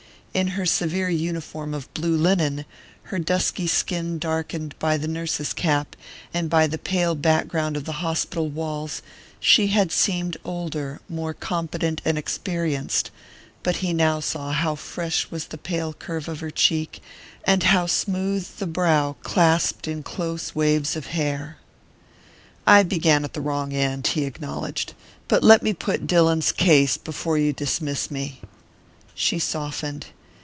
[0.33, 2.63] In her severe uniform of blue linen,
[3.03, 5.93] her dusky skin darkened by the nurse's cap,
[6.33, 9.01] and by the pale background of the hospital walls,
[9.41, 13.11] she had seemed older, more competent and experienced;
[13.61, 17.01] but he now saw how fresh was the pale curve of her cheek,
[17.43, 21.57] and how smooth the brow clasped in close waves of hair.
[22.65, 24.93] "I began at the wrong end," he acknowledged.
[25.27, 28.39] "But let me put Dillon's case before you dismiss me."
[29.13, 30.05] She softened.